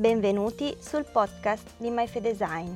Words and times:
Benvenuti 0.00 0.74
sul 0.80 1.04
podcast 1.04 1.72
di 1.76 1.90
MyFedesign. 1.90 2.72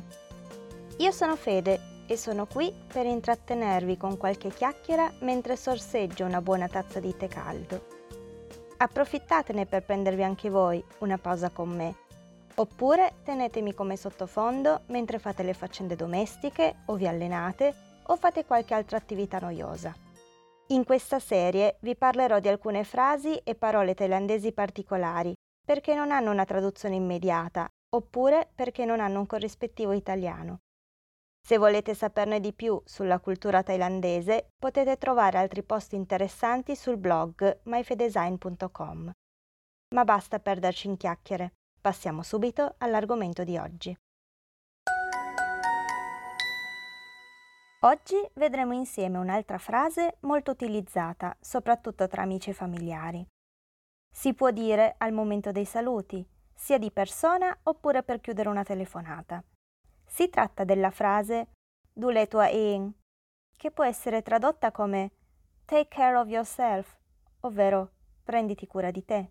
Io 0.99 1.11
sono 1.11 1.37
Fede 1.37 2.04
e 2.07 2.19
sono 2.19 2.45
qui 2.45 2.71
per 2.93 3.07
intrattenervi 3.07 3.97
con 3.97 4.19
qualche 4.19 4.51
chiacchiera 4.51 5.11
mentre 5.21 5.57
sorseggio 5.57 6.26
una 6.26 6.43
buona 6.43 6.69
tazza 6.69 7.01
di 7.01 7.17
tè 7.17 7.26
caldo. 7.26 7.87
Approfittatene 8.76 9.65
per 9.65 9.85
prendervi 9.85 10.22
anche 10.22 10.51
voi 10.51 10.85
una 10.99 11.17
pausa 11.17 11.49
con 11.49 11.71
me, 11.71 11.95
oppure 12.57 13.15
tenetemi 13.25 13.72
come 13.72 13.97
sottofondo 13.97 14.83
mentre 14.88 15.19
fate 15.19 15.43
le 15.45 15.54
faccende 15.54 15.97
domestiche 15.97 16.81
o 16.84 16.95
vi 16.95 17.09
allenate 17.09 17.75
o 18.09 18.17
fate 18.17 18.45
qualche 18.45 18.75
altra 18.75 18.98
attività 18.98 19.39
noiosa. 19.39 19.97
In 20.69 20.84
questa 20.84 21.19
serie 21.19 21.79
vi 21.81 21.97
parlerò 21.97 22.39
di 22.39 22.48
alcune 22.48 22.84
frasi 22.84 23.34
e 23.43 23.55
parole 23.55 23.95
thailandesi 23.95 24.53
particolari 24.53 25.34
perché 25.65 25.95
non 25.95 26.11
hanno 26.11 26.31
una 26.31 26.45
traduzione 26.45 26.97
immediata 26.97 27.69
oppure 27.95 28.51
perché 28.55 28.85
non 28.85 29.01
hanno 29.01 29.21
un 29.21 29.27
corrispettivo 29.27 29.93
italiano. 29.93 30.59
Se 31.47 31.59
volete 31.59 31.95
saperne 31.95 32.41
di 32.41 32.53
più 32.53 32.81
sulla 32.85 33.21
cultura 33.21 33.63
thailandese, 33.63 34.49
potete 34.59 34.97
trovare 34.97 35.39
altri 35.39 35.63
post 35.63 35.93
interessanti 35.93 36.75
sul 36.75 36.97
blog 36.97 37.61
myfedesign.com. 37.65 39.13
Ma 39.95 40.05
basta 40.05 40.41
perderci 40.41 40.89
in 40.89 40.97
chiacchiere. 40.97 41.53
Passiamo 41.81 42.23
subito 42.23 42.75
all'argomento 42.79 43.45
di 43.45 43.59
oggi. 43.59 43.95
Oggi 47.81 48.17
vedremo 48.33 48.73
insieme 48.73 49.19
un'altra 49.19 49.59
frase 49.59 50.17
molto 50.21 50.51
utilizzata, 50.53 51.37
soprattutto 51.39 52.09
tra 52.09 52.23
amici 52.23 52.49
e 52.49 52.55
familiari. 52.55 53.27
Si 54.17 54.33
può 54.33 54.53
dire 54.53 54.95
al 54.98 55.12
momento 55.12 55.51
dei 55.51 55.65
saluti, 55.65 56.25
sia 56.55 56.79
di 56.79 56.93
persona 56.93 57.59
oppure 57.65 58.05
per 58.05 58.21
chiudere 58.21 58.48
una 58.48 58.62
telefonata. 58.62 59.43
Si 60.06 60.31
tratta 60.31 60.62
della 60.62 60.93
frase 60.93 61.48
Du 61.93 62.11
le 62.11 62.29
tua 62.29 62.48
in, 62.48 62.93
che 63.56 63.71
può 63.73 63.83
essere 63.84 64.23
tradotta 64.23 64.71
come 64.71 65.11
Take 65.65 65.89
care 65.89 66.17
of 66.17 66.29
yourself, 66.29 66.97
ovvero 67.41 67.91
prenditi 68.23 68.69
cura 68.69 68.93
di 68.93 69.05
te. 69.05 69.31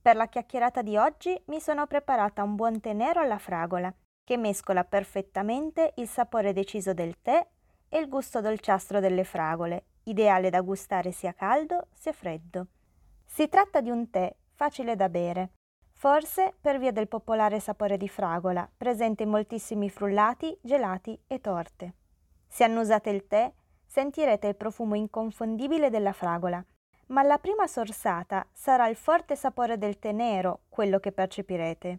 Per 0.00 0.14
la 0.14 0.28
chiacchierata 0.28 0.80
di 0.80 0.96
oggi 0.96 1.36
mi 1.46 1.60
sono 1.60 1.88
preparata 1.88 2.44
un 2.44 2.54
buon 2.54 2.80
tè 2.80 2.92
nero 2.92 3.20
alla 3.20 3.38
fragola, 3.38 3.92
che 4.22 4.36
mescola 4.36 4.84
perfettamente 4.84 5.94
il 5.96 6.08
sapore 6.08 6.52
deciso 6.52 6.94
del 6.94 7.20
tè 7.20 7.44
e 7.88 7.98
il 7.98 8.08
gusto 8.08 8.40
dolciastro 8.40 9.00
delle 9.00 9.24
fragole, 9.24 9.86
ideale 10.04 10.48
da 10.48 10.60
gustare 10.60 11.10
sia 11.10 11.34
caldo 11.34 11.88
sia 11.92 12.12
freddo. 12.12 12.68
Si 13.24 13.48
tratta 13.48 13.80
di 13.80 13.90
un 13.90 14.10
tè 14.10 14.34
facile 14.54 14.96
da 14.96 15.08
bere, 15.08 15.50
forse 15.92 16.54
per 16.60 16.78
via 16.78 16.92
del 16.92 17.08
popolare 17.08 17.60
sapore 17.60 17.96
di 17.96 18.08
fragola, 18.08 18.68
presente 18.76 19.22
in 19.22 19.30
moltissimi 19.30 19.88
frullati, 19.88 20.56
gelati 20.60 21.18
e 21.26 21.40
torte. 21.40 21.94
Se 22.46 22.64
annusate 22.64 23.10
il 23.10 23.26
tè, 23.26 23.52
sentirete 23.86 24.46
il 24.48 24.56
profumo 24.56 24.94
inconfondibile 24.94 25.90
della 25.90 26.12
fragola, 26.12 26.64
ma 27.06 27.20
alla 27.20 27.38
prima 27.38 27.66
sorsata 27.66 28.46
sarà 28.52 28.88
il 28.88 28.96
forte 28.96 29.36
sapore 29.36 29.78
del 29.78 29.98
tè 29.98 30.12
nero 30.12 30.62
quello 30.68 30.98
che 30.98 31.12
percepirete. 31.12 31.98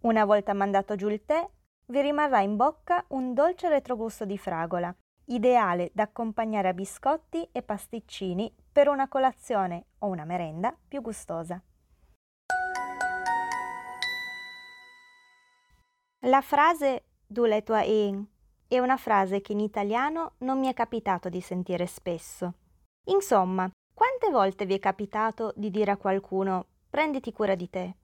Una 0.00 0.24
volta 0.24 0.52
mandato 0.52 0.96
giù 0.96 1.08
il 1.08 1.24
tè, 1.24 1.48
vi 1.86 2.00
rimarrà 2.00 2.40
in 2.40 2.56
bocca 2.56 3.04
un 3.08 3.34
dolce 3.34 3.68
retrogusto 3.68 4.24
di 4.24 4.38
fragola, 4.38 4.94
ideale 5.26 5.90
da 5.92 6.04
accompagnare 6.04 6.68
a 6.68 6.74
biscotti 6.74 7.48
e 7.52 7.62
pasticcini 7.62 8.52
per 8.72 8.88
una 8.88 9.06
colazione 9.06 9.84
o 9.98 10.06
una 10.06 10.24
merenda 10.24 10.74
più 10.88 11.02
gustosa. 11.02 11.62
La 16.26 16.40
frase 16.40 17.04
du 17.26 17.44
le 17.44 17.62
tua 17.62 17.82
in 17.82 18.24
è 18.66 18.78
una 18.78 18.96
frase 18.96 19.42
che 19.42 19.52
in 19.52 19.60
italiano 19.60 20.34
non 20.38 20.58
mi 20.58 20.68
è 20.68 20.72
capitato 20.72 21.28
di 21.28 21.40
sentire 21.42 21.86
spesso. 21.86 22.54
Insomma, 23.06 23.70
quante 23.92 24.30
volte 24.30 24.64
vi 24.64 24.74
è 24.74 24.78
capitato 24.78 25.52
di 25.56 25.70
dire 25.70 25.90
a 25.90 25.96
qualcuno 25.96 26.66
prenditi 26.88 27.32
cura 27.32 27.54
di 27.54 27.68
te? 27.68 27.96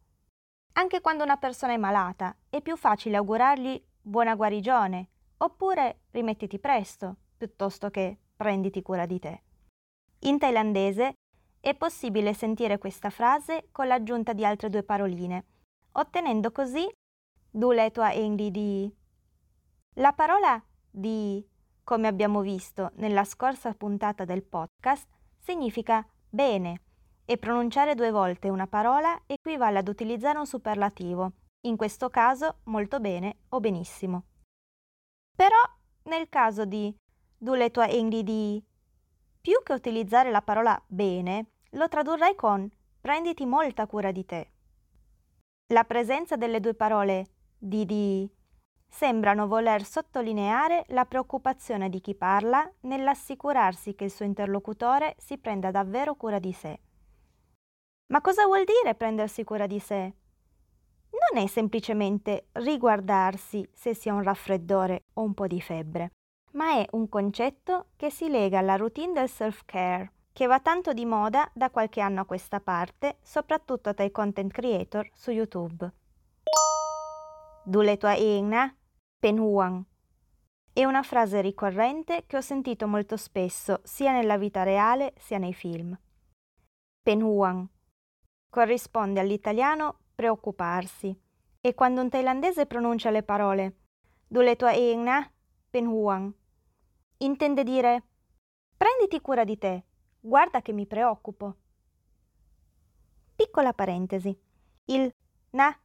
Anche 0.73 1.01
quando 1.01 1.25
una 1.25 1.39
persona 1.39 1.73
è 1.73 1.79
malata, 1.79 2.37
è 2.51 2.61
più 2.61 2.77
facile 2.77 3.17
augurargli 3.17 3.83
buona 4.03 4.35
guarigione 4.35 5.09
oppure 5.39 6.01
rimettiti 6.11 6.59
presto 6.59 7.17
piuttosto 7.37 7.89
che 7.91 8.19
prenditi 8.37 8.83
cura 8.83 9.07
di 9.07 9.19
te. 9.19 9.43
In 10.21 10.39
thailandese 10.39 11.15
è 11.61 11.75
possibile 11.75 12.35
sentire 12.35 12.79
questa 12.79 13.11
frase 13.11 13.69
con 13.71 13.87
l'aggiunta 13.87 14.33
di 14.33 14.45
altre 14.45 14.69
due 14.69 14.83
paroline, 14.83 15.45
ottenendo 15.93 16.51
così 16.51 16.89
Dule 17.51 17.91
tua 17.91 18.13
engli 18.13 18.51
di. 18.51 18.95
La 19.95 20.13
parola 20.13 20.63
di, 20.91 21.45
come 21.83 22.07
abbiamo 22.07 22.41
visto 22.41 22.93
nella 22.97 23.25
scorsa 23.25 23.75
puntata 23.75 24.25
del 24.25 24.43
podcast, 24.43 25.09
significa 25.39 26.07
bene 26.29 26.83
e 27.25 27.39
pronunciare 27.39 27.95
due 27.95 28.11
volte 28.11 28.49
una 28.49 28.67
parola 28.67 29.23
equivale 29.27 29.79
ad 29.79 29.89
utilizzare 29.89 30.39
un 30.39 30.47
superlativo, 30.47 31.33
in 31.63 31.77
questo 31.77 32.11
caso 32.11 32.59
molto 32.65 33.01
bene 33.01 33.39
o 33.49 33.61
benissimo. 33.61 34.25
Però 35.35 35.61
nel 36.05 36.29
caso 36.29 36.65
di 36.65 36.95
Dule 37.41 37.71
tua 37.71 37.89
engli 37.89 38.23
di, 38.23 38.63
più 39.49 39.63
che 39.63 39.73
utilizzare 39.73 40.31
la 40.31 40.43
parola 40.43 40.79
bene, 40.87 41.53
lo 41.71 41.89
tradurrei 41.89 42.35
con 42.35 42.71
prenditi 43.01 43.47
molta 43.47 43.87
cura 43.87 44.13
di 44.13 44.27
te. 44.27 44.51
La 45.73 45.85
presenza 45.85 46.37
delle 46.37 46.61
due 46.61 46.75
parole 46.75 47.29
Didi 47.57 48.31
sembrano 48.87 49.47
voler 49.47 49.83
sottolineare 49.85 50.85
la 50.89 51.07
preoccupazione 51.07 51.89
di 51.89 52.03
chi 52.03 52.15
parla 52.15 52.71
nell'assicurarsi 52.81 53.95
che 53.95 54.05
il 54.05 54.11
suo 54.11 54.27
interlocutore 54.27 55.15
si 55.17 55.39
prenda 55.39 55.71
davvero 55.71 56.15
cura 56.15 56.39
di 56.39 56.53
sé. 56.53 56.79
Ma 58.09 58.21
cosa 58.21 58.45
vuol 58.45 58.65
dire 58.65 58.95
prendersi 58.97 59.45
cura 59.45 59.67
di 59.67 59.79
sé? 59.79 60.13
Non 61.09 61.43
è 61.43 61.47
semplicemente 61.47 62.49
riguardarsi 62.53 63.67
se 63.73 63.95
si 63.95 64.11
ha 64.11 64.13
un 64.13 64.25
raffreddore 64.25 65.05
o 65.15 65.23
un 65.23 65.33
po' 65.33 65.47
di 65.47 65.63
febbre, 65.63 66.11
ma 66.53 66.73
è 66.73 66.87
un 66.93 67.09
concetto 67.09 67.89
che 67.97 68.11
si 68.11 68.29
lega 68.29 68.59
alla 68.59 68.77
routine 68.77 69.13
del 69.13 69.29
self-care, 69.29 70.13
che 70.33 70.47
va 70.47 70.61
tanto 70.61 70.93
di 70.93 71.05
moda 71.05 71.51
da 71.55 71.71
qualche 71.71 72.01
anno 72.01 72.21
a 72.21 72.25
questa 72.25 72.61
parte, 72.61 73.19
soprattutto 73.23 73.93
dai 73.93 74.11
content 74.11 74.53
creator 74.53 75.09
su 75.13 75.31
YouTube. 75.31 75.93
Du 77.65 77.81
le 77.81 77.97
tua 77.97 78.17
egna, 78.17 78.75
pen 79.19 79.39
huang. 79.39 79.85
È 80.73 80.85
una 80.85 81.03
frase 81.03 81.41
ricorrente 81.41 82.25
che 82.27 82.37
ho 82.37 82.41
sentito 82.41 82.87
molto 82.87 83.17
spesso 83.17 83.81
sia 83.83 84.13
nella 84.13 84.39
vita 84.39 84.63
reale 84.63 85.15
sia 85.19 85.39
nei 85.39 85.55
film. 85.55 85.99
Pen 87.03 87.23
huang 87.23 87.67
corrisponde 88.51 89.21
all'italiano 89.21 89.99
preoccuparsi 90.15 91.15
e 91.61 91.75
quando 91.75 92.01
un 92.01 92.09
thailandese 92.09 92.67
pronuncia 92.67 93.11
le 93.11 93.23
parole 93.23 93.77
Du 94.31 94.43
le 94.43 94.57
tua 94.57 94.75
egna, 94.75 95.27
na 95.69 95.71
pen 95.71 95.87
huang 95.87 96.33
intende 97.19 97.63
dire 97.63 98.03
prenditi 98.77 99.21
cura 99.21 99.45
di 99.45 99.59
te, 99.59 99.85
guarda 100.21 100.63
che 100.63 100.73
mi 100.73 100.87
preoccupo. 100.87 101.57
Piccola 103.35 103.73
parentesi. 103.73 104.37
Il 104.87 105.13
na 105.51 105.77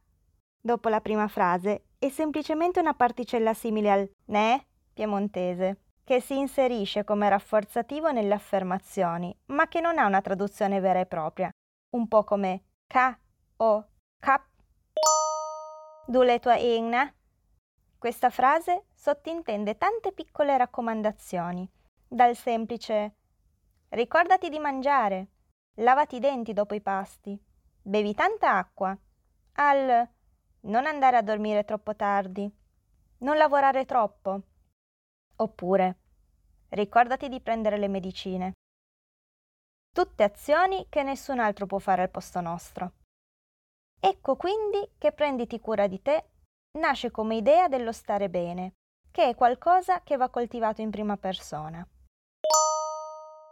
dopo 0.60 0.88
la 0.88 1.00
prima 1.00 1.28
frase 1.28 1.86
è 1.98 2.08
semplicemente 2.08 2.80
una 2.80 2.94
particella 2.94 3.52
simile 3.52 3.90
al 3.90 4.10
ne 4.26 4.66
piemontese, 4.94 5.80
che 6.04 6.20
si 6.20 6.38
inserisce 6.38 7.04
come 7.04 7.28
rafforzativo 7.28 8.12
nelle 8.12 8.34
affermazioni, 8.34 9.36
ma 9.46 9.66
che 9.66 9.80
non 9.80 9.98
ha 9.98 10.06
una 10.06 10.20
traduzione 10.20 10.80
vera 10.80 11.00
e 11.00 11.06
propria, 11.06 11.50
un 11.96 12.06
po' 12.08 12.24
come 12.24 12.62
ka 12.86 13.18
o 13.56 13.86
kap. 14.20 14.46
Du 16.06 16.22
le 16.22 16.38
tua 16.38 16.56
ingna? 16.56 17.12
Questa 18.04 18.28
frase 18.28 18.88
sottintende 18.92 19.78
tante 19.78 20.12
piccole 20.12 20.58
raccomandazioni, 20.58 21.66
dal 22.06 22.36
semplice 22.36 23.14
ricordati 23.88 24.50
di 24.50 24.58
mangiare, 24.58 25.28
lavati 25.76 26.16
i 26.16 26.20
denti 26.20 26.52
dopo 26.52 26.74
i 26.74 26.82
pasti, 26.82 27.34
bevi 27.80 28.12
tanta 28.12 28.58
acqua, 28.58 28.94
al 29.52 30.06
non 30.60 30.84
andare 30.84 31.16
a 31.16 31.22
dormire 31.22 31.64
troppo 31.64 31.96
tardi, 31.96 32.46
non 33.20 33.38
lavorare 33.38 33.86
troppo. 33.86 34.38
Oppure, 35.36 35.98
ricordati 36.68 37.30
di 37.30 37.40
prendere 37.40 37.78
le 37.78 37.88
medicine. 37.88 38.52
Tutte 39.94 40.24
azioni 40.24 40.88
che 40.90 41.02
nessun 41.02 41.38
altro 41.38 41.64
può 41.64 41.78
fare 41.78 42.02
al 42.02 42.10
posto 42.10 42.42
nostro. 42.42 42.92
Ecco 43.98 44.36
quindi 44.36 44.90
che 44.98 45.12
prenditi 45.12 45.58
cura 45.58 45.86
di 45.86 46.02
te 46.02 46.32
nasce 46.78 47.10
come 47.10 47.36
idea 47.36 47.68
dello 47.68 47.92
stare 47.92 48.28
bene, 48.28 48.74
che 49.10 49.28
è 49.28 49.34
qualcosa 49.34 50.02
che 50.02 50.16
va 50.16 50.28
coltivato 50.28 50.80
in 50.80 50.90
prima 50.90 51.16
persona. 51.16 51.86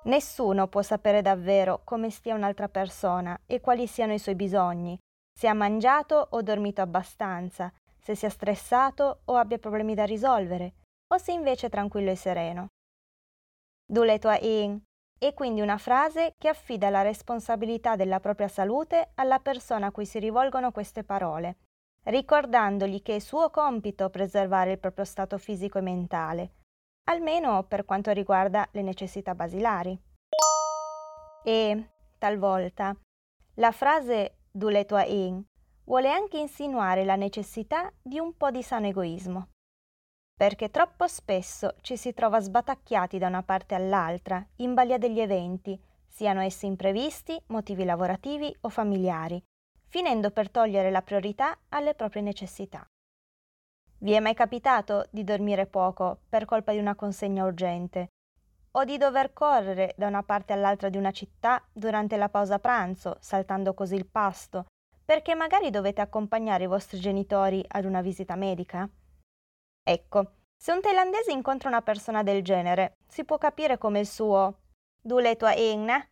Nessuno 0.05 0.67
può 0.67 0.83
sapere 0.83 1.23
davvero 1.23 1.83
come 1.85 2.11
stia 2.11 2.35
un'altra 2.35 2.69
persona 2.69 3.39
e 3.47 3.61
quali 3.61 3.87
siano 3.87 4.13
i 4.13 4.19
suoi 4.19 4.35
bisogni, 4.35 4.99
se 5.33 5.47
ha 5.47 5.55
mangiato 5.55 6.27
o 6.31 6.43
dormito 6.43 6.81
abbastanza, 6.81 7.73
se 8.01 8.17
sia 8.17 8.29
stressato 8.29 9.21
o 9.27 9.37
abbia 9.37 9.59
problemi 9.59 9.95
da 9.95 10.05
risolvere, 10.05 10.75
o 11.13 11.19
se 11.19 11.31
invece 11.31 11.69
è 11.69 11.71
tranquillo 11.71 12.11
e 12.11 12.17
sereno. 12.17 12.67
Dule 13.87 14.19
tua 14.19 14.37
in 14.41 14.81
è 15.17 15.33
quindi 15.35 15.61
una 15.61 15.79
frase 15.79 16.35
che 16.37 16.49
affida 16.49 16.91
la 16.91 17.03
responsabilità 17.03 17.95
della 17.95 18.19
propria 18.19 18.49
salute 18.49 19.13
alla 19.15 19.39
persona 19.39 19.87
a 19.87 19.93
cui 19.93 20.05
si 20.05 20.19
rivolgono 20.19 20.73
queste 20.73 21.05
parole, 21.05 21.59
ricordandogli 22.05 23.03
che 23.03 23.17
è 23.17 23.19
suo 23.19 23.51
compito 23.51 24.11
preservare 24.11 24.73
il 24.73 24.79
proprio 24.79 25.05
stato 25.05 25.39
fisico 25.39 25.79
e 25.79 25.83
mentale, 25.83 26.53
almeno 27.05 27.65
per 27.65 27.85
quanto 27.85 28.11
riguarda 28.11 28.69
le 28.73 28.83
necessità 28.83 29.35
basilari. 29.35 29.99
E, 31.45 31.91
talvolta, 32.19 32.97
la 33.55 33.73
frase 33.73 34.37
Dule 34.55 34.85
tua 34.85 35.05
in 35.05 35.43
vuole 35.85 36.11
anche 36.11 36.37
insinuare 36.37 37.05
la 37.05 37.17
necessità 37.17 37.91
di 38.03 38.19
un 38.19 38.37
po' 38.37 38.51
di 38.51 38.63
sano 38.63 38.87
egoismo 38.87 39.49
perché 40.43 40.73
troppo 40.73 41.07
spesso 41.07 41.77
ci 41.83 41.97
si 41.97 42.13
trova 42.13 42.41
sbatacchiati 42.41 43.17
da 43.17 43.29
una 43.29 43.45
parte 43.45 43.77
all'altra, 43.77 44.45
in 44.57 44.75
balia 44.75 44.99
degli 44.99 45.21
eventi, 45.21 45.81
siano 46.09 46.41
essi 46.41 46.67
imprevisti, 46.67 47.41
motivi 47.47 47.85
lavorativi 47.85 48.53
o 48.63 48.69
familiari, 48.69 49.41
finendo 49.93 50.31
per 50.31 50.49
togliere 50.49 50.91
la 50.91 51.03
priorità 51.03 51.55
alle 51.69 51.93
proprie 51.93 52.23
necessità. 52.23 52.83
Vi 53.99 54.13
è 54.13 54.21
mai 54.21 54.33
capitato 54.33 55.07
di 55.11 55.23
dormire 55.23 55.67
poco 55.67 56.21
per 56.31 56.47
colpa 56.47 56.73
di 56.73 56.79
una 56.79 56.95
consegna 56.95 57.45
urgente? 57.45 58.09
O 58.71 58.85
di 58.85 58.97
dover 58.97 59.35
correre 59.35 59.93
da 59.99 60.07
una 60.07 60.23
parte 60.23 60.55
all'altra 60.55 60.89
di 60.89 60.97
una 60.97 61.11
città 61.11 61.63
durante 61.71 62.17
la 62.17 62.31
pausa 62.31 62.59
pranzo, 62.59 63.19
saltando 63.21 63.75
così 63.75 63.97
il 63.97 64.07
pasto, 64.07 64.65
perché 65.05 65.35
magari 65.35 65.69
dovete 65.69 66.01
accompagnare 66.01 66.65
i 66.65 66.69
vostri 66.69 66.99
genitori 66.99 67.63
ad 67.69 67.85
una 67.85 68.01
visita 68.01 68.35
medica? 68.35 68.89
Ecco, 69.85 70.37
se 70.57 70.73
un 70.73 70.81
thailandese 70.81 71.33
incontra 71.33 71.69
una 71.69 71.83
persona 71.83 72.23
del 72.23 72.43
genere, 72.43 72.95
si 73.07 73.27
può 73.27 73.37
capire 73.37 73.77
come 73.77 74.01
il 74.01 74.07
suo 74.07 74.57
Dule 75.05 75.37
tua 75.37 75.53
ingna 75.53 76.03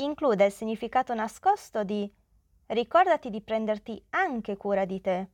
include 0.00 0.46
il 0.46 0.52
significato 0.52 1.14
nascosto 1.14 1.84
di 1.84 2.10
ricordati 2.68 3.30
di 3.30 3.40
prenderti 3.40 4.02
anche 4.10 4.56
cura 4.56 4.84
di 4.84 5.00
te. 5.00 5.28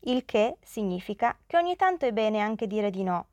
Il 0.00 0.24
che 0.24 0.58
significa 0.62 1.38
che 1.46 1.56
ogni 1.56 1.76
tanto 1.76 2.06
è 2.06 2.12
bene 2.12 2.40
anche 2.40 2.66
dire 2.66 2.90
di 2.90 3.02
no, 3.02 3.26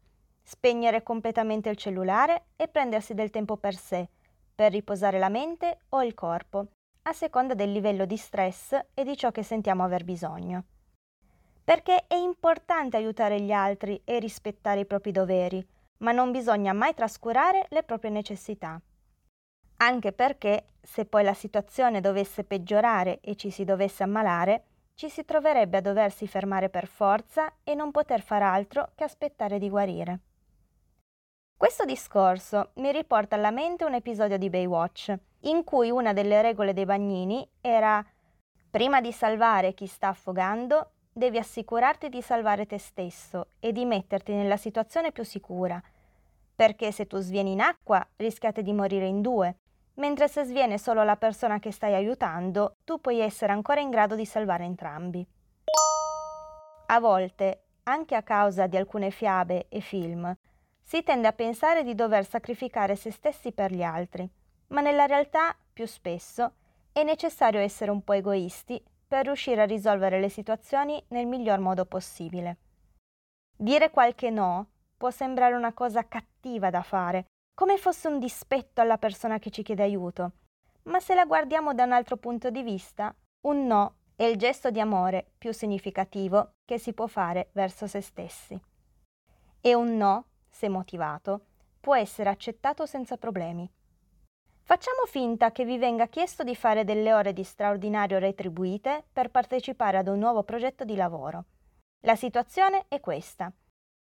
spegnere 0.43 1.03
completamente 1.03 1.69
il 1.69 1.77
cellulare 1.77 2.47
e 2.55 2.67
prendersi 2.67 3.13
del 3.13 3.29
tempo 3.29 3.57
per 3.57 3.75
sé, 3.75 4.09
per 4.53 4.71
riposare 4.71 5.19
la 5.19 5.29
mente 5.29 5.79
o 5.89 6.03
il 6.03 6.13
corpo, 6.13 6.67
a 7.03 7.13
seconda 7.13 7.53
del 7.53 7.71
livello 7.71 8.05
di 8.05 8.17
stress 8.17 8.77
e 8.93 9.03
di 9.03 9.17
ciò 9.17 9.31
che 9.31 9.43
sentiamo 9.43 9.83
aver 9.83 10.03
bisogno 10.03 10.63
perché 11.69 12.07
è 12.07 12.15
importante 12.15 12.97
aiutare 12.97 13.39
gli 13.39 13.51
altri 13.51 14.01
e 14.03 14.17
rispettare 14.17 14.79
i 14.79 14.85
propri 14.87 15.11
doveri, 15.11 15.63
ma 15.97 16.11
non 16.11 16.31
bisogna 16.31 16.73
mai 16.73 16.95
trascurare 16.95 17.67
le 17.69 17.83
proprie 17.83 18.09
necessità. 18.09 18.81
Anche 19.81 20.11
perché, 20.11 20.65
se 20.81 21.05
poi 21.05 21.23
la 21.23 21.33
situazione 21.33 22.01
dovesse 22.01 22.43
peggiorare 22.43 23.19
e 23.21 23.35
ci 23.35 23.49
si 23.49 23.63
dovesse 23.63 24.03
ammalare, 24.03 24.63
ci 24.93 25.09
si 25.09 25.23
troverebbe 25.23 25.77
a 25.77 25.81
doversi 25.81 26.27
fermare 26.27 26.67
per 26.67 26.85
forza 26.85 27.53
e 27.63 27.75
non 27.75 27.91
poter 27.91 28.21
far 28.21 28.43
altro 28.43 28.91
che 28.95 29.05
aspettare 29.05 29.57
di 29.57 29.69
guarire. 29.69 30.19
Questo 31.55 31.85
discorso 31.85 32.71
mi 32.75 32.91
riporta 32.91 33.37
alla 33.37 33.51
mente 33.51 33.85
un 33.85 33.93
episodio 33.93 34.37
di 34.37 34.49
Baywatch, 34.49 35.13
in 35.41 35.63
cui 35.63 35.89
una 35.89 36.11
delle 36.11 36.41
regole 36.41 36.73
dei 36.73 36.85
bagnini 36.85 37.47
era 37.61 38.05
prima 38.69 38.99
di 38.99 39.13
salvare 39.13 39.73
chi 39.73 39.85
sta 39.85 40.09
affogando, 40.09 40.91
devi 41.13 41.37
assicurarti 41.37 42.09
di 42.09 42.21
salvare 42.21 42.65
te 42.65 42.77
stesso 42.77 43.51
e 43.59 43.71
di 43.71 43.85
metterti 43.85 44.33
nella 44.33 44.57
situazione 44.57 45.13
più 45.13 45.23
sicura, 45.23 45.81
perché 46.53 46.91
se 46.91 47.07
tu 47.07 47.17
svieni 47.19 47.53
in 47.53 47.61
acqua 47.61 48.05
rischiate 48.17 48.61
di 48.61 48.73
morire 48.73 49.05
in 49.05 49.21
due, 49.21 49.55
mentre 49.99 50.27
se 50.27 50.43
sviene 50.43 50.77
solo 50.77 51.03
la 51.03 51.15
persona 51.15 51.59
che 51.59 51.71
stai 51.71 51.93
aiutando, 51.93 52.77
tu 52.83 52.99
puoi 52.99 53.19
essere 53.19 53.51
ancora 53.51 53.79
in 53.81 53.89
grado 53.89 54.15
di 54.15 54.25
salvare 54.25 54.63
entrambi. 54.63 55.25
A 56.87 56.99
volte, 56.99 57.63
anche 57.83 58.15
a 58.15 58.23
causa 58.23 58.67
di 58.67 58.77
alcune 58.77 59.11
fiabe 59.11 59.67
e 59.69 59.79
film, 59.79 60.35
si 60.81 61.03
tende 61.03 61.27
a 61.27 61.33
pensare 61.33 61.83
di 61.83 61.93
dover 61.93 62.25
sacrificare 62.25 62.95
se 62.95 63.11
stessi 63.11 63.51
per 63.51 63.71
gli 63.71 63.83
altri, 63.83 64.27
ma 64.67 64.81
nella 64.81 65.05
realtà, 65.05 65.55
più 65.71 65.85
spesso, 65.85 66.53
è 66.91 67.03
necessario 67.03 67.59
essere 67.59 67.91
un 67.91 68.03
po' 68.03 68.13
egoisti 68.13 68.83
per 69.07 69.25
riuscire 69.25 69.61
a 69.61 69.65
risolvere 69.65 70.19
le 70.19 70.29
situazioni 70.29 71.03
nel 71.09 71.27
miglior 71.27 71.59
modo 71.59 71.85
possibile. 71.85 72.57
Dire 73.55 73.91
qualche 73.91 74.29
no 74.29 74.67
può 74.97 75.09
sembrare 75.11 75.55
una 75.55 75.73
cosa 75.73 76.07
cattiva 76.07 76.69
da 76.69 76.81
fare, 76.81 77.25
come 77.59 77.77
fosse 77.77 78.07
un 78.07 78.19
dispetto 78.19 78.79
alla 78.79 78.97
persona 78.97 79.37
che 79.37 79.49
ci 79.49 79.63
chiede 79.63 79.83
aiuto, 79.83 80.31
ma 80.83 81.01
se 81.01 81.13
la 81.13 81.25
guardiamo 81.25 81.73
da 81.73 81.83
un 81.83 81.91
altro 81.91 82.15
punto 82.15 82.49
di 82.49 82.63
vista, 82.63 83.13
un 83.41 83.67
no 83.67 83.95
è 84.15 84.23
il 84.23 84.37
gesto 84.37 84.71
di 84.71 84.79
amore 84.79 85.31
più 85.37 85.51
significativo 85.51 86.51
che 86.63 86.79
si 86.79 86.93
può 86.93 87.07
fare 87.07 87.49
verso 87.51 87.85
se 87.85 87.99
stessi. 87.99 88.57
E 89.59 89.73
un 89.73 89.97
no, 89.97 90.27
se 90.49 90.69
motivato, 90.69 91.47
può 91.81 91.97
essere 91.97 92.29
accettato 92.29 92.85
senza 92.85 93.17
problemi. 93.17 93.69
Facciamo 94.61 95.03
finta 95.05 95.51
che 95.51 95.65
vi 95.65 95.77
venga 95.77 96.07
chiesto 96.07 96.45
di 96.45 96.55
fare 96.55 96.85
delle 96.85 97.11
ore 97.11 97.33
di 97.33 97.43
straordinario 97.43 98.19
retribuite 98.19 99.03
per 99.11 99.31
partecipare 99.31 99.97
ad 99.97 100.07
un 100.07 100.17
nuovo 100.17 100.43
progetto 100.43 100.85
di 100.85 100.95
lavoro. 100.95 101.43
La 102.05 102.15
situazione 102.15 102.85
è 102.87 103.01
questa. 103.01 103.51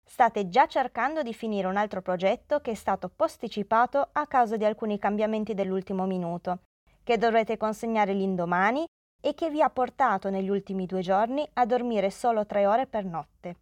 State 0.06 0.50
già 0.50 0.68
cercando 0.68 1.24
di 1.24 1.34
finire 1.34 1.68
un 1.68 1.78
altro 1.78 2.02
progetto 2.02 2.60
che 2.60 2.72
è 2.72 2.76
stato 2.76 3.10
posticipato 3.10 4.10
a 4.12 4.28
causa 4.28 4.58
di 4.58 4.66
alcuni 4.66 5.00
cambiamenti 5.00 5.54
dell'ultimo 5.54 6.06
minuto, 6.06 6.60
che 7.04 7.18
dovrete 7.18 7.58
consegnare 7.58 8.14
l'indomani 8.14 8.86
e 9.22 9.34
che 9.34 9.50
vi 9.50 9.62
ha 9.62 9.70
portato 9.70 10.30
negli 10.30 10.50
ultimi 10.50 10.86
due 10.86 11.02
giorni 11.02 11.48
a 11.54 11.66
dormire 11.66 12.10
solo 12.10 12.46
tre 12.46 12.66
ore 12.66 12.86
per 12.86 13.06
notte. 13.06 13.56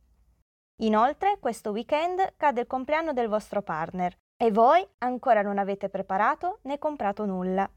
Inoltre, 0.82 1.38
questo 1.40 1.70
weekend 1.70 2.34
cade 2.36 2.62
il 2.62 2.68
compleanno 2.68 3.14
del 3.14 3.28
vostro 3.28 3.62
partner 3.62 4.16
e 4.36 4.52
voi 4.52 4.86
ancora 5.00 5.44
non 5.44 5.60
avete 5.60 5.90
preparato 5.90 6.60
né 6.64 6.80
comprato 6.80 7.26
nulla. 7.26 7.70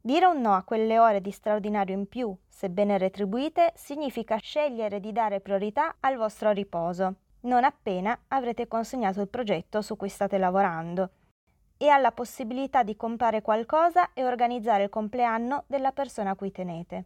Dire 0.00 0.26
un 0.26 0.40
no 0.40 0.54
a 0.54 0.64
quelle 0.64 0.98
ore 0.98 1.20
di 1.20 1.30
straordinario 1.30 1.94
in 1.94 2.08
più, 2.08 2.36
sebbene 2.48 2.98
retribuite, 2.98 3.72
significa 3.76 4.36
scegliere 4.36 4.98
di 4.98 5.12
dare 5.12 5.40
priorità 5.40 5.96
al 6.00 6.16
vostro 6.16 6.50
riposo, 6.50 7.14
non 7.44 7.64
appena 7.64 8.18
avrete 8.28 8.68
consegnato 8.68 9.20
il 9.20 9.28
progetto 9.28 9.80
su 9.82 9.96
cui 9.96 10.08
state 10.08 10.38
lavorando, 10.38 11.10
e 11.76 11.88
alla 11.88 12.12
possibilità 12.12 12.82
di 12.82 12.96
comprare 12.96 13.42
qualcosa 13.42 14.12
e 14.12 14.24
organizzare 14.24 14.84
il 14.84 14.90
compleanno 14.90 15.64
della 15.66 15.92
persona 15.92 16.30
a 16.30 16.36
cui 16.36 16.52
tenete. 16.52 17.04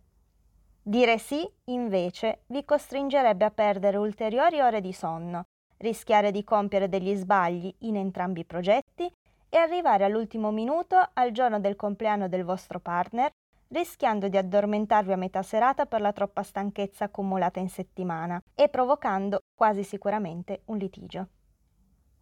Dire 0.83 1.19
sì, 1.19 1.47
invece, 1.65 2.43
vi 2.47 2.65
costringerebbe 2.65 3.45
a 3.45 3.51
perdere 3.51 3.97
ulteriori 3.97 4.61
ore 4.61 4.81
di 4.81 4.93
sonno, 4.93 5.45
rischiare 5.79 6.31
di 6.31 6.45
compiere 6.45 6.89
degli 6.89 7.15
sbagli 7.15 7.75
in 7.81 7.97
entrambi 7.97 8.41
i 8.41 8.45
progetti 8.45 9.11
e 9.51 9.57
arrivare 9.57 10.05
all'ultimo 10.05 10.51
minuto 10.51 10.97
al 11.15 11.31
giorno 11.33 11.61
del 11.61 11.77
compleanno 11.77 12.29
del 12.29 12.45
vostro 12.45 12.81
partner, 12.81 13.31
rischiando 13.69 14.29
di 14.29 14.37
addormentarvi 14.37 15.13
a 15.13 15.17
metà 15.17 15.43
serata 15.43 15.87
per 15.87 16.01
la 16.01 16.13
troppa 16.13 16.43
stanchezza 16.43 17.05
accumulata 17.05 17.61
in 17.61 17.69
settimana 17.69 18.43
e 18.55 18.69
provocando 18.69 19.41
quasi 19.55 19.83
sicuramente 19.83 20.63
un 20.67 20.79
litigio. 20.79 21.29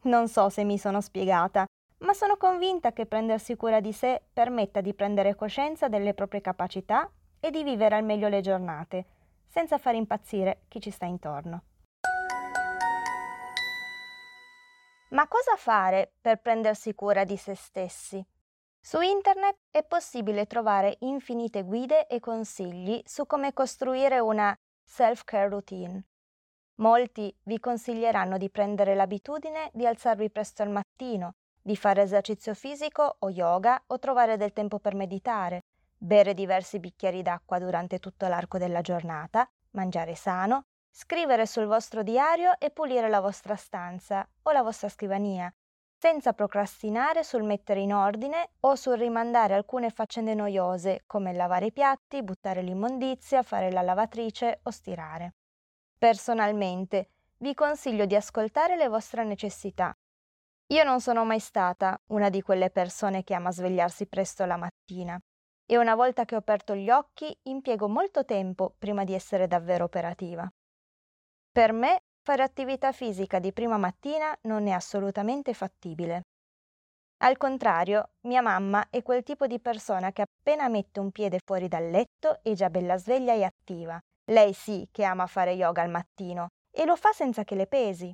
Non 0.02 0.28
so 0.28 0.48
se 0.48 0.64
mi 0.64 0.78
sono 0.78 1.00
spiegata, 1.00 1.64
ma 1.98 2.12
sono 2.12 2.36
convinta 2.36 2.92
che 2.92 3.06
prendersi 3.06 3.56
cura 3.56 3.80
di 3.80 3.92
sé 3.92 4.22
permetta 4.32 4.80
di 4.80 4.94
prendere 4.94 5.34
coscienza 5.34 5.88
delle 5.88 6.14
proprie 6.14 6.40
capacità 6.40 7.10
e 7.40 7.50
di 7.50 7.62
vivere 7.62 7.96
al 7.96 8.04
meglio 8.04 8.28
le 8.28 8.40
giornate, 8.40 9.06
senza 9.46 9.78
far 9.78 9.94
impazzire 9.94 10.62
chi 10.68 10.80
ci 10.80 10.90
sta 10.90 11.06
intorno. 11.06 11.62
Ma 15.10 15.28
cosa 15.28 15.54
fare 15.56 16.12
per 16.20 16.40
prendersi 16.40 16.94
cura 16.94 17.24
di 17.24 17.36
se 17.36 17.54
stessi? 17.54 18.24
Su 18.88 19.00
internet 19.00 19.56
è 19.72 19.82
possibile 19.82 20.46
trovare 20.46 20.98
infinite 21.00 21.64
guide 21.64 22.06
e 22.06 22.20
consigli 22.20 23.02
su 23.04 23.26
come 23.26 23.52
costruire 23.52 24.20
una 24.20 24.56
self-care 24.84 25.48
routine. 25.48 26.04
Molti 26.76 27.36
vi 27.42 27.58
consiglieranno 27.58 28.38
di 28.38 28.48
prendere 28.48 28.94
l'abitudine 28.94 29.70
di 29.72 29.88
alzarvi 29.88 30.30
presto 30.30 30.62
al 30.62 30.70
mattino, 30.70 31.32
di 31.60 31.74
fare 31.74 32.02
esercizio 32.02 32.54
fisico 32.54 33.16
o 33.18 33.28
yoga 33.28 33.82
o 33.88 33.98
trovare 33.98 34.36
del 34.36 34.52
tempo 34.52 34.78
per 34.78 34.94
meditare, 34.94 35.62
bere 35.98 36.32
diversi 36.32 36.78
bicchieri 36.78 37.22
d'acqua 37.22 37.58
durante 37.58 37.98
tutto 37.98 38.28
l'arco 38.28 38.56
della 38.56 38.82
giornata, 38.82 39.50
mangiare 39.72 40.14
sano, 40.14 40.66
scrivere 40.92 41.46
sul 41.46 41.66
vostro 41.66 42.04
diario 42.04 42.56
e 42.60 42.70
pulire 42.70 43.08
la 43.08 43.18
vostra 43.18 43.56
stanza 43.56 44.24
o 44.42 44.52
la 44.52 44.62
vostra 44.62 44.88
scrivania, 44.88 45.52
senza 46.06 46.32
procrastinare 46.32 47.24
sul 47.24 47.42
mettere 47.42 47.80
in 47.80 47.92
ordine 47.92 48.50
o 48.60 48.76
sul 48.76 48.96
rimandare 48.96 49.54
alcune 49.54 49.90
faccende 49.90 50.34
noiose 50.34 51.02
come 51.04 51.32
lavare 51.32 51.66
i 51.66 51.72
piatti, 51.72 52.22
buttare 52.22 52.62
l'immondizia, 52.62 53.42
fare 53.42 53.72
la 53.72 53.82
lavatrice 53.82 54.60
o 54.62 54.70
stirare. 54.70 55.34
Personalmente, 55.98 57.08
vi 57.38 57.54
consiglio 57.54 58.06
di 58.06 58.14
ascoltare 58.14 58.76
le 58.76 58.86
vostre 58.86 59.24
necessità. 59.24 59.92
Io 60.68 60.84
non 60.84 61.00
sono 61.00 61.24
mai 61.24 61.40
stata 61.40 62.00
una 62.10 62.30
di 62.30 62.40
quelle 62.40 62.70
persone 62.70 63.24
che 63.24 63.34
ama 63.34 63.50
svegliarsi 63.50 64.06
presto 64.06 64.44
la 64.44 64.56
mattina 64.56 65.20
e 65.68 65.76
una 65.76 65.96
volta 65.96 66.24
che 66.24 66.36
ho 66.36 66.38
aperto 66.38 66.76
gli 66.76 66.88
occhi 66.88 67.36
impiego 67.48 67.88
molto 67.88 68.24
tempo 68.24 68.76
prima 68.78 69.02
di 69.02 69.12
essere 69.12 69.48
davvero 69.48 69.82
operativa. 69.82 70.48
Per 71.50 71.72
me 71.72 71.98
fare 72.26 72.42
attività 72.42 72.90
fisica 72.90 73.38
di 73.38 73.52
prima 73.52 73.76
mattina 73.76 74.36
non 74.42 74.66
è 74.66 74.72
assolutamente 74.72 75.54
fattibile. 75.54 76.22
Al 77.18 77.36
contrario, 77.36 78.14
mia 78.22 78.42
mamma 78.42 78.88
è 78.90 79.00
quel 79.02 79.22
tipo 79.22 79.46
di 79.46 79.60
persona 79.60 80.10
che 80.10 80.22
appena 80.22 80.66
mette 80.66 80.98
un 80.98 81.12
piede 81.12 81.38
fuori 81.44 81.68
dal 81.68 81.88
letto 81.88 82.40
è 82.42 82.52
già 82.54 82.68
bella 82.68 82.98
sveglia 82.98 83.32
e 83.32 83.44
attiva. 83.44 83.96
Lei 84.24 84.52
sì 84.54 84.88
che 84.90 85.04
ama 85.04 85.28
fare 85.28 85.52
yoga 85.52 85.82
al 85.82 85.88
mattino 85.88 86.48
e 86.72 86.84
lo 86.84 86.96
fa 86.96 87.12
senza 87.12 87.44
che 87.44 87.54
le 87.54 87.68
pesi. 87.68 88.12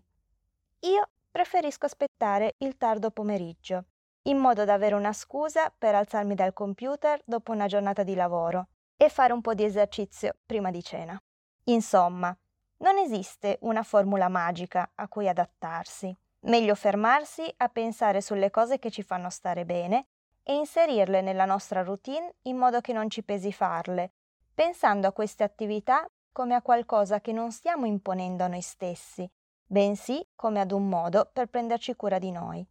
Io 0.80 1.08
preferisco 1.30 1.86
aspettare 1.86 2.56
il 2.58 2.76
tardo 2.76 3.12
pomeriggio, 3.12 3.86
in 4.24 4.36
modo 4.36 4.66
da 4.66 4.74
avere 4.74 4.94
una 4.94 5.14
scusa 5.14 5.72
per 5.76 5.94
alzarmi 5.94 6.34
dal 6.34 6.52
computer 6.52 7.18
dopo 7.24 7.52
una 7.52 7.66
giornata 7.66 8.02
di 8.02 8.14
lavoro 8.14 8.66
e 8.94 9.08
fare 9.08 9.32
un 9.32 9.40
po' 9.40 9.54
di 9.54 9.64
esercizio 9.64 10.34
prima 10.44 10.70
di 10.70 10.82
cena. 10.82 11.18
Insomma, 11.64 12.36
non 12.82 12.98
esiste 12.98 13.58
una 13.62 13.82
formula 13.82 14.28
magica 14.28 14.92
a 14.94 15.08
cui 15.08 15.28
adattarsi. 15.28 16.14
Meglio 16.40 16.74
fermarsi 16.74 17.42
a 17.58 17.68
pensare 17.68 18.20
sulle 18.20 18.50
cose 18.50 18.78
che 18.78 18.90
ci 18.90 19.02
fanno 19.02 19.30
stare 19.30 19.64
bene 19.64 20.06
e 20.42 20.54
inserirle 20.54 21.20
nella 21.20 21.44
nostra 21.44 21.82
routine 21.82 22.34
in 22.42 22.56
modo 22.56 22.80
che 22.80 22.92
non 22.92 23.08
ci 23.08 23.22
pesi 23.22 23.52
farle, 23.52 24.12
pensando 24.52 25.06
a 25.06 25.12
queste 25.12 25.44
attività 25.44 26.04
come 26.32 26.54
a 26.54 26.62
qualcosa 26.62 27.20
che 27.20 27.32
non 27.32 27.52
stiamo 27.52 27.86
imponendo 27.86 28.42
a 28.42 28.48
noi 28.48 28.62
stessi, 28.62 29.30
bensì 29.64 30.26
come 30.34 30.60
ad 30.60 30.72
un 30.72 30.88
modo 30.88 31.30
per 31.32 31.46
prenderci 31.46 31.94
cura 31.94 32.18
di 32.18 32.32
noi. 32.32 32.66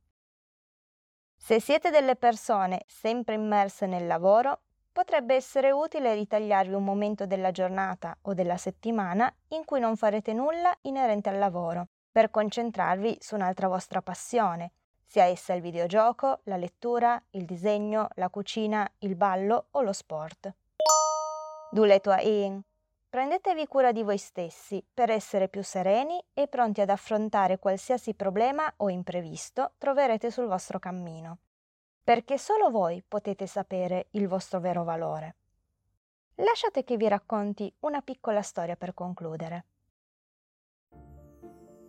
Se 1.38 1.62
siete 1.62 1.90
delle 1.90 2.18
persone 2.18 2.84
sempre 2.86 3.36
immerse 3.36 3.86
nel 3.86 4.06
lavoro, 4.06 4.64
potrebbe 4.92 5.36
essere 5.36 5.72
utile 5.72 6.14
ritagliarvi 6.14 6.74
un 6.74 6.84
momento 6.84 7.26
della 7.26 7.52
giornata 7.52 8.18
o 8.24 8.34
della 8.34 8.58
settimana 8.58 9.34
in 9.50 9.64
cui 9.66 9.80
non 9.80 9.96
farete 9.96 10.34
nulla 10.34 10.76
inerente 10.82 11.30
al 11.30 11.38
lavoro, 11.38 11.88
per 12.12 12.30
concentrarvi 12.30 13.18
su 13.20 13.36
un'altra 13.36 13.68
vostra 13.68 14.02
passione, 14.02 14.72
sia 15.06 15.26
essa 15.26 15.54
il 15.54 15.62
videogioco, 15.62 16.40
la 16.44 16.58
lettura, 16.58 17.22
il 17.32 17.46
disegno, 17.46 18.08
la 18.16 18.30
cucina, 18.30 18.90
il 19.00 19.16
ballo 19.16 19.68
o 19.72 19.82
lo 19.82 19.94
sport. 19.94 20.54
Duletua 21.70 22.20
in. 22.22 22.62
Prendetevi 23.10 23.68
cura 23.68 23.92
di 23.92 24.04
voi 24.04 24.18
stessi 24.18 24.82
per 24.94 25.10
essere 25.10 25.50
più 25.50 25.64
sereni 25.64 26.22
e 26.34 26.48
pronti 26.48 26.80
ad 26.80 26.90
affrontare 26.90 27.60
qualsiasi 27.60 28.14
problema 28.14 28.72
o 28.78 28.90
imprevisto 28.90 29.74
troverete 29.78 30.32
sul 30.32 30.48
vostro 30.48 30.80
cammino 30.80 31.40
perché 32.04 32.38
solo 32.38 32.70
voi 32.70 33.04
potete 33.08 33.48
sapere 33.48 34.08
il 34.12 34.28
vostro 34.28 34.60
vero 34.60 34.84
valore. 34.84 35.36
Lasciate 36.36 36.84
che 36.84 36.98
vi 36.98 37.08
racconti 37.08 37.72
una 37.82 38.02
piccola 38.02 38.42
storia 38.42 38.76
per 38.76 38.94
concludere. 38.94 39.66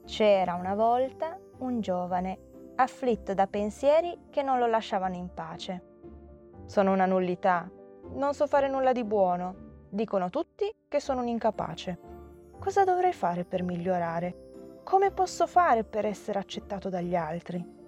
C'era 0.04 0.54
una 0.54 0.74
volta 0.74 1.38
un 1.58 1.80
giovane 1.80 2.50
afflitto 2.74 3.34
da 3.34 3.46
pensieri 3.46 4.26
che 4.30 4.42
non 4.42 4.58
lo 4.58 4.66
lasciavano 4.66 5.14
in 5.14 5.32
pace. 5.32 5.90
Sono 6.66 6.92
una 6.92 7.06
nullità, 7.06 7.70
non 8.14 8.34
so 8.34 8.46
fare 8.46 8.68
nulla 8.68 8.92
di 8.92 9.04
buono, 9.04 9.86
dicono 9.88 10.28
tutti 10.28 10.70
che 10.88 11.00
sono 11.00 11.20
un 11.20 11.28
incapace. 11.28 11.98
Cosa 12.58 12.84
dovrei 12.84 13.12
fare 13.12 13.44
per 13.44 13.62
migliorare? 13.62 14.80
Come 14.84 15.10
posso 15.12 15.46
fare 15.46 15.84
per 15.84 16.04
essere 16.04 16.38
accettato 16.38 16.88
dagli 16.88 17.14
altri? 17.14 17.81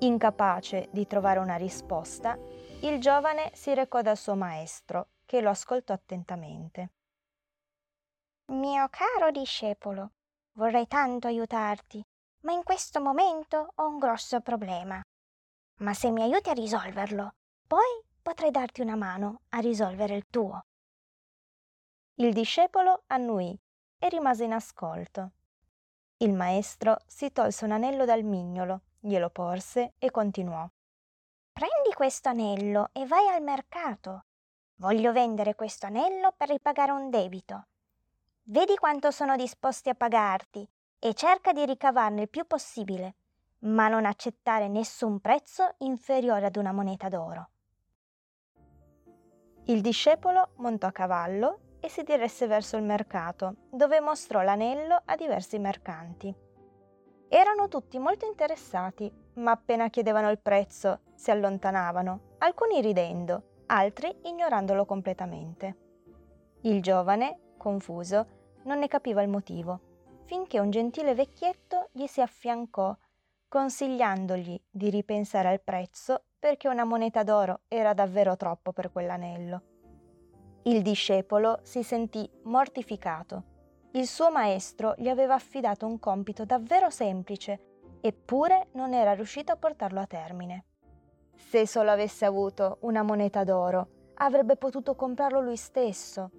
Incapace 0.00 0.88
di 0.92 1.08
trovare 1.08 1.40
una 1.40 1.56
risposta, 1.56 2.38
il 2.82 3.00
giovane 3.00 3.50
si 3.54 3.74
recò 3.74 4.00
dal 4.00 4.16
suo 4.16 4.36
maestro, 4.36 5.08
che 5.26 5.40
lo 5.40 5.50
ascoltò 5.50 5.92
attentamente. 5.92 6.92
Mio 8.52 8.88
caro 8.90 9.32
discepolo, 9.32 10.12
vorrei 10.52 10.86
tanto 10.86 11.26
aiutarti, 11.26 12.00
ma 12.42 12.52
in 12.52 12.62
questo 12.62 13.00
momento 13.00 13.72
ho 13.74 13.88
un 13.88 13.98
grosso 13.98 14.40
problema. 14.40 15.02
Ma 15.78 15.94
se 15.94 16.12
mi 16.12 16.22
aiuti 16.22 16.48
a 16.50 16.54
risolverlo, 16.54 17.34
poi 17.66 18.00
potrei 18.22 18.52
darti 18.52 18.82
una 18.82 18.94
mano 18.94 19.40
a 19.48 19.58
risolvere 19.58 20.14
il 20.14 20.28
tuo. 20.30 20.64
Il 22.20 22.32
discepolo 22.32 23.02
annuì 23.08 23.58
e 23.98 24.08
rimase 24.10 24.44
in 24.44 24.52
ascolto. 24.52 25.32
Il 26.18 26.34
maestro 26.34 26.98
si 27.04 27.32
tolse 27.32 27.64
un 27.64 27.72
anello 27.72 28.04
dal 28.04 28.22
mignolo 28.22 28.82
glielo 29.00 29.30
porse 29.30 29.94
e 29.98 30.10
continuò. 30.10 30.68
Prendi 31.52 31.92
questo 31.94 32.28
anello 32.28 32.90
e 32.92 33.06
vai 33.06 33.28
al 33.28 33.42
mercato. 33.42 34.24
Voglio 34.76 35.12
vendere 35.12 35.54
questo 35.54 35.86
anello 35.86 36.32
per 36.36 36.48
ripagare 36.48 36.92
un 36.92 37.10
debito. 37.10 37.66
Vedi 38.44 38.76
quanto 38.76 39.10
sono 39.10 39.36
disposti 39.36 39.88
a 39.88 39.94
pagarti 39.94 40.68
e 40.98 41.14
cerca 41.14 41.52
di 41.52 41.64
ricavarne 41.64 42.22
il 42.22 42.28
più 42.28 42.46
possibile, 42.46 43.14
ma 43.60 43.88
non 43.88 44.04
accettare 44.04 44.68
nessun 44.68 45.20
prezzo 45.20 45.74
inferiore 45.78 46.46
ad 46.46 46.56
una 46.56 46.72
moneta 46.72 47.08
d'oro. 47.08 47.50
Il 49.64 49.80
discepolo 49.80 50.52
montò 50.56 50.86
a 50.86 50.92
cavallo 50.92 51.76
e 51.80 51.88
si 51.88 52.02
diresse 52.02 52.46
verso 52.46 52.76
il 52.76 52.84
mercato, 52.84 53.56
dove 53.70 54.00
mostrò 54.00 54.42
l'anello 54.42 55.02
a 55.04 55.14
diversi 55.14 55.58
mercanti. 55.58 56.47
Erano 57.30 57.68
tutti 57.68 57.98
molto 57.98 58.24
interessati, 58.24 59.12
ma 59.34 59.50
appena 59.50 59.90
chiedevano 59.90 60.30
il 60.30 60.38
prezzo 60.38 61.00
si 61.14 61.30
allontanavano, 61.30 62.36
alcuni 62.38 62.80
ridendo, 62.80 63.64
altri 63.66 64.16
ignorandolo 64.22 64.86
completamente. 64.86 65.76
Il 66.62 66.80
giovane, 66.80 67.54
confuso, 67.58 68.26
non 68.62 68.78
ne 68.78 68.88
capiva 68.88 69.20
il 69.20 69.28
motivo, 69.28 69.80
finché 70.24 70.58
un 70.58 70.70
gentile 70.70 71.14
vecchietto 71.14 71.90
gli 71.92 72.06
si 72.06 72.22
affiancò, 72.22 72.96
consigliandogli 73.46 74.58
di 74.70 74.88
ripensare 74.88 75.48
al 75.48 75.60
prezzo 75.60 76.22
perché 76.38 76.68
una 76.68 76.84
moneta 76.84 77.22
d'oro 77.24 77.60
era 77.68 77.92
davvero 77.92 78.36
troppo 78.36 78.72
per 78.72 78.90
quell'anello. 78.90 79.62
Il 80.62 80.80
discepolo 80.80 81.58
si 81.62 81.82
sentì 81.82 82.28
mortificato 82.44 83.56
il 83.92 84.06
suo 84.06 84.30
maestro 84.30 84.94
gli 84.98 85.08
aveva 85.08 85.34
affidato 85.34 85.86
un 85.86 85.98
compito 85.98 86.44
davvero 86.44 86.90
semplice, 86.90 87.98
eppure 88.00 88.68
non 88.72 88.92
era 88.92 89.14
riuscito 89.14 89.52
a 89.52 89.56
portarlo 89.56 90.00
a 90.00 90.06
termine. 90.06 90.64
Se 91.34 91.66
solo 91.66 91.90
avesse 91.90 92.24
avuto 92.24 92.78
una 92.80 93.02
moneta 93.02 93.44
d'oro, 93.44 93.88
avrebbe 94.14 94.56
potuto 94.56 94.94
comprarlo 94.94 95.40
lui 95.40 95.56
stesso. 95.56 96.30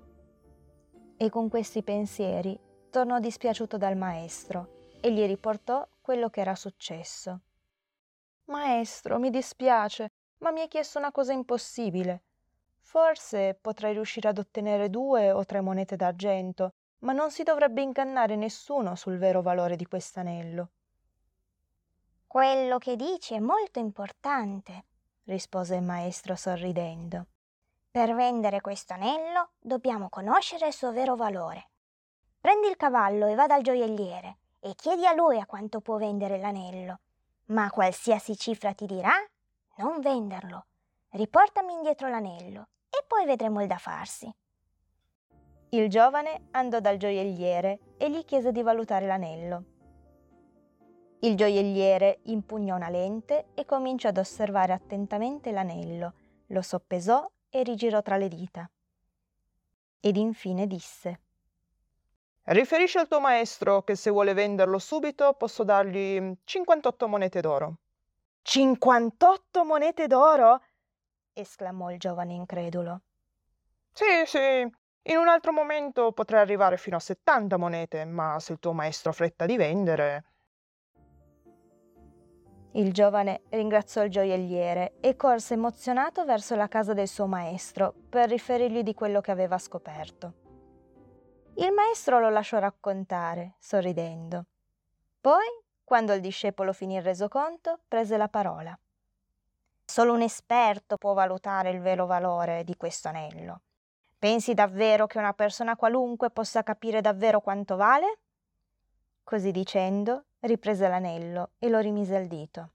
E 1.17 1.29
con 1.29 1.49
questi 1.49 1.81
pensieri 1.81 2.57
tornò 2.89 3.19
dispiaciuto 3.19 3.77
dal 3.77 3.97
maestro 3.97 4.87
e 5.01 5.11
gli 5.11 5.25
riportò 5.25 5.87
quello 6.01 6.29
che 6.29 6.41
era 6.41 6.55
successo. 6.55 7.39
Maestro, 8.45 9.19
mi 9.19 9.29
dispiace, 9.29 10.11
ma 10.39 10.51
mi 10.51 10.61
hai 10.61 10.67
chiesto 10.67 10.97
una 10.97 11.11
cosa 11.11 11.33
impossibile. 11.33 12.23
Forse 12.79 13.57
potrei 13.59 13.93
riuscire 13.93 14.29
ad 14.29 14.37
ottenere 14.37 14.89
due 14.89 15.31
o 15.31 15.45
tre 15.45 15.61
monete 15.61 15.95
d'argento, 15.95 16.73
ma 16.99 17.13
non 17.13 17.31
si 17.31 17.43
dovrebbe 17.43 17.81
ingannare 17.81 18.35
nessuno 18.35 18.95
sul 18.95 19.17
vero 19.17 19.41
valore 19.41 19.75
di 19.75 19.85
quest'anello. 19.85 20.69
Quello 22.27 22.77
che 22.77 22.95
dici 22.95 23.33
è 23.33 23.39
molto 23.39 23.79
importante, 23.79 24.85
rispose 25.23 25.75
il 25.75 25.83
maestro 25.83 26.35
sorridendo. 26.35 27.25
Per 27.91 28.13
vendere 28.13 28.61
questo 28.61 28.93
anello 28.93 29.53
dobbiamo 29.59 30.09
conoscere 30.09 30.67
il 30.67 30.73
suo 30.73 30.91
vero 30.91 31.15
valore. 31.15 31.69
Prendi 32.39 32.67
il 32.67 32.77
cavallo 32.77 33.25
e 33.25 33.35
va 33.35 33.47
dal 33.47 33.63
gioielliere 33.63 34.37
e 34.59 34.75
chiedi 34.75 35.05
a 35.07 35.13
lui 35.13 35.39
a 35.39 35.45
quanto 35.45 35.81
può 35.81 35.97
vendere 35.97 36.37
l'anello. 36.37 36.99
Ma 37.45 37.69
qualsiasi 37.71 38.37
cifra 38.37 38.73
ti 38.73 38.85
dirà, 38.85 39.13
non 39.77 39.99
venderlo. 40.01 40.65
Riportami 41.09 41.73
indietro 41.73 42.09
l'anello 42.09 42.67
e 42.89 43.03
poi 43.07 43.25
vedremo 43.25 43.61
il 43.61 43.67
da 43.67 43.77
farsi. 43.77 44.31
Il 45.71 45.87
giovane 45.87 46.47
andò 46.51 46.79
dal 46.79 46.97
gioielliere 46.97 47.79
e 47.97 48.09
gli 48.09 48.25
chiese 48.25 48.51
di 48.51 48.63
valutare 48.63 49.05
l'anello. 49.05 49.63
Il 51.19 51.35
gioielliere 51.35 52.21
impugnò 52.23 52.75
una 52.75 52.89
lente 52.89 53.49
e 53.53 53.65
cominciò 53.65 54.09
ad 54.09 54.17
osservare 54.17 54.73
attentamente 54.73 55.51
l'anello, 55.51 56.13
lo 56.47 56.61
soppesò 56.63 57.29
e 57.49 57.61
rigirò 57.61 58.01
tra 58.01 58.17
le 58.17 58.27
dita. 58.29 58.67
Ed 59.99 60.15
infine 60.15 60.65
disse 60.65 61.19
Riferisci 62.43 62.97
al 62.97 63.07
tuo 63.07 63.19
maestro 63.19 63.83
che 63.83 63.95
se 63.95 64.09
vuole 64.09 64.33
venderlo 64.33 64.79
subito 64.79 65.33
posso 65.33 65.63
dargli 65.63 66.35
58 66.45 67.07
monete 67.07 67.41
d'oro. 67.41 67.77
58 68.41 69.63
monete 69.65 70.07
d'oro? 70.07 70.63
esclamò 71.33 71.91
il 71.91 71.99
giovane 71.99 72.33
incredulo. 72.33 73.01
Sì, 73.91 74.05
sì, 74.25 74.67
in 75.03 75.17
un 75.17 75.27
altro 75.27 75.51
momento 75.51 76.11
potrei 76.11 76.41
arrivare 76.41 76.77
fino 76.77 76.97
a 76.97 76.99
70 76.99 77.57
monete, 77.57 78.05
ma 78.05 78.39
se 78.39 78.53
il 78.53 78.59
tuo 78.59 78.73
maestro 78.73 79.13
fretta 79.13 79.45
di 79.45 79.57
vendere. 79.57 80.23
Il 82.73 82.93
giovane 82.93 83.41
ringraziò 83.49 84.03
il 84.03 84.11
gioielliere 84.11 84.97
e 84.99 85.15
corse 85.15 85.55
emozionato 85.55 86.23
verso 86.23 86.55
la 86.55 86.67
casa 86.67 86.93
del 86.93 87.07
suo 87.07 87.25
maestro 87.25 87.93
per 88.09 88.29
riferirgli 88.29 88.83
di 88.83 88.93
quello 88.93 89.21
che 89.21 89.31
aveva 89.31 89.57
scoperto. 89.57 90.33
Il 91.55 91.71
maestro 91.71 92.19
lo 92.19 92.29
lasciò 92.29 92.59
raccontare, 92.59 93.55
sorridendo. 93.57 94.45
Poi, 95.19 95.45
quando 95.83 96.13
il 96.13 96.21
discepolo 96.21 96.71
finì 96.71 96.95
il 96.95 97.01
resoconto, 97.01 97.79
prese 97.87 98.15
la 98.17 98.29
parola. 98.29 98.77
Solo 99.83 100.13
un 100.13 100.21
esperto 100.21 100.97
può 100.97 101.13
valutare 101.13 101.71
il 101.71 101.81
vero 101.81 102.05
valore 102.05 102.63
di 102.63 102.77
questo 102.77 103.07
anello. 103.07 103.61
Pensi 104.19 104.53
davvero 104.53 105.07
che 105.07 105.17
una 105.17 105.31
persona 105.31 105.77
qualunque 105.77 106.29
possa 106.29 106.61
capire 106.61 106.99
davvero 106.99 107.39
quanto 107.39 107.77
vale? 107.77 108.19
Così 109.23 109.51
dicendo, 109.51 110.25
riprese 110.41 110.89
l'anello 110.89 111.51
e 111.57 111.69
lo 111.69 111.79
rimise 111.79 112.17
al 112.17 112.27
dito. 112.27 112.71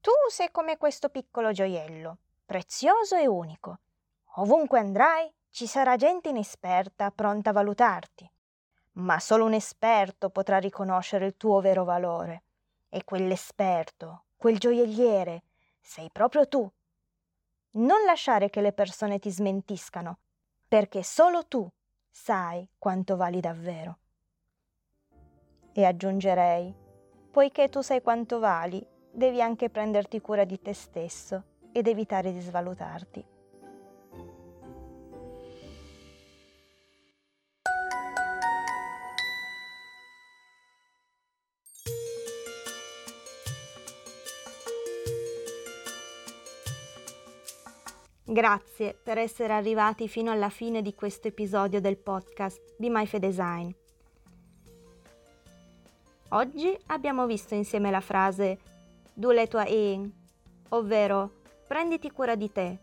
Tu 0.00 0.10
sei 0.30 0.50
come 0.50 0.78
questo 0.78 1.10
piccolo 1.10 1.52
gioiello, 1.52 2.16
prezioso 2.46 3.16
e 3.16 3.26
unico. 3.26 3.80
Ovunque 4.36 4.78
andrai 4.78 5.30
ci 5.50 5.66
sarà 5.66 5.96
gente 5.96 6.30
inesperta 6.30 7.10
pronta 7.10 7.50
a 7.50 7.52
valutarti, 7.52 8.30
ma 8.92 9.20
solo 9.20 9.44
un 9.44 9.52
esperto 9.52 10.30
potrà 10.30 10.56
riconoscere 10.56 11.26
il 11.26 11.36
tuo 11.36 11.60
vero 11.60 11.84
valore. 11.84 12.44
E 12.88 13.04
quell'esperto, 13.04 14.24
quel 14.38 14.58
gioielliere, 14.58 15.42
sei 15.80 16.08
proprio 16.10 16.48
tu. 16.48 16.66
Non 17.72 18.04
lasciare 18.06 18.48
che 18.48 18.62
le 18.62 18.72
persone 18.72 19.18
ti 19.18 19.30
smentiscano, 19.30 20.18
perché 20.72 21.02
solo 21.02 21.46
tu 21.48 21.70
sai 22.08 22.66
quanto 22.78 23.16
vali 23.16 23.40
davvero. 23.40 23.98
E 25.70 25.84
aggiungerei, 25.84 26.74
poiché 27.30 27.68
tu 27.68 27.82
sai 27.82 28.00
quanto 28.00 28.38
vali, 28.38 28.82
devi 29.12 29.42
anche 29.42 29.68
prenderti 29.68 30.22
cura 30.22 30.44
di 30.44 30.62
te 30.62 30.72
stesso 30.72 31.44
ed 31.72 31.88
evitare 31.88 32.32
di 32.32 32.40
svalutarti. 32.40 33.22
Grazie 48.32 48.94
per 48.94 49.18
essere 49.18 49.52
arrivati 49.52 50.08
fino 50.08 50.30
alla 50.30 50.48
fine 50.48 50.80
di 50.80 50.94
questo 50.94 51.28
episodio 51.28 51.82
del 51.82 51.98
podcast 51.98 52.76
Be 52.78 52.88
My 52.88 53.06
Design. 53.18 53.68
Oggi 56.30 56.74
abbiamo 56.86 57.26
visto 57.26 57.52
insieme 57.52 57.90
la 57.90 58.00
frase 58.00 58.58
Dule 59.12 59.48
tua 59.48 59.66
een, 59.66 60.10
ovvero 60.70 61.42
prenditi 61.68 62.10
cura 62.10 62.34
di 62.34 62.50
te, 62.50 62.78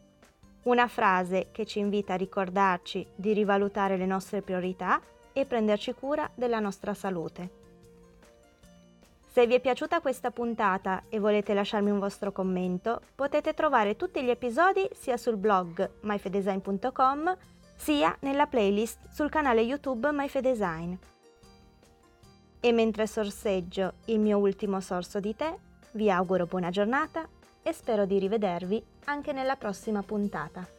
una 0.65 0.87
frase 0.87 1.47
che 1.51 1.65
ci 1.65 1.79
invita 1.79 2.13
a 2.13 2.17
ricordarci 2.17 3.03
di 3.15 3.33
rivalutare 3.33 3.97
le 3.97 4.05
nostre 4.05 4.43
priorità 4.43 5.01
e 5.33 5.47
prenderci 5.47 5.93
cura 5.93 6.29
della 6.35 6.59
nostra 6.59 6.93
salute. 6.93 7.58
Se 9.39 9.47
vi 9.47 9.53
è 9.53 9.61
piaciuta 9.61 10.01
questa 10.01 10.31
puntata 10.31 11.03
e 11.07 11.17
volete 11.17 11.53
lasciarmi 11.53 11.89
un 11.89 11.97
vostro 11.97 12.33
commento, 12.33 12.99
potete 13.15 13.53
trovare 13.53 13.95
tutti 13.95 14.21
gli 14.21 14.29
episodi 14.29 14.85
sia 14.93 15.15
sul 15.15 15.37
blog 15.37 15.89
myfedesign.com 16.01 17.37
sia 17.73 18.17
nella 18.19 18.47
playlist 18.47 19.07
sul 19.09 19.29
canale 19.29 19.61
YouTube 19.61 20.09
MyFedesign. 20.11 20.93
E 22.59 22.71
mentre 22.73 23.07
sorseggio 23.07 23.93
il 24.07 24.19
mio 24.19 24.39
ultimo 24.39 24.81
sorso 24.81 25.21
di 25.21 25.33
tè, 25.33 25.55
vi 25.93 26.11
auguro 26.11 26.45
buona 26.45 26.69
giornata 26.69 27.25
e 27.63 27.71
spero 27.71 28.05
di 28.05 28.19
rivedervi 28.19 28.83
anche 29.05 29.31
nella 29.31 29.55
prossima 29.55 30.03
puntata. 30.03 30.78